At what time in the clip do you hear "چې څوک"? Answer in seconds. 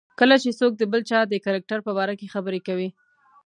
0.43-0.71